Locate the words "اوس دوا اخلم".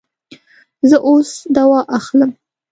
1.09-2.31